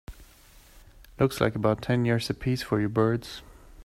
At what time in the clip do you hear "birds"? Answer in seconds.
2.89-3.43